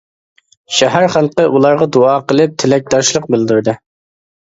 [0.77, 3.81] شەھەر خەلقى ئۇلارغا دۇئا قىلىپ، تىلەكداشلىق بىلدۈردى.